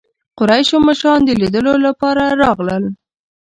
قریشو 0.37 0.77
مشران 0.87 1.19
د 1.25 1.29
لیدلو 1.41 1.73
لپاره 1.85 2.23
راغلل. 2.41 2.83